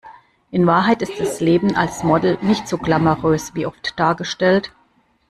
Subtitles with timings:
[0.49, 4.73] In Wahrheit ist das Leben als Model nicht so glamourös wie oft dargestellt.